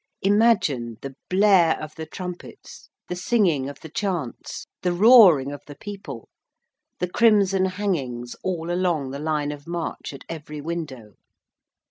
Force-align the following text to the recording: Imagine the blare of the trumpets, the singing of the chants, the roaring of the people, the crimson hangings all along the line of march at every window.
Imagine 0.23 0.97
the 1.03 1.15
blare 1.29 1.79
of 1.79 1.93
the 1.93 2.07
trumpets, 2.07 2.89
the 3.07 3.15
singing 3.15 3.69
of 3.69 3.81
the 3.81 3.87
chants, 3.89 4.65
the 4.81 4.93
roaring 4.93 5.51
of 5.51 5.61
the 5.67 5.75
people, 5.75 6.27
the 6.97 7.07
crimson 7.07 7.65
hangings 7.65 8.35
all 8.43 8.71
along 8.71 9.11
the 9.11 9.19
line 9.19 9.51
of 9.51 9.67
march 9.67 10.11
at 10.11 10.25
every 10.27 10.59
window. 10.59 11.17